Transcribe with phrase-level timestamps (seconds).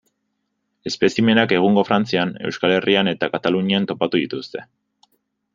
[0.91, 4.69] Espezimenak egungo Frantzian, Euskal Herrian eta Katalunian topatu dituzte.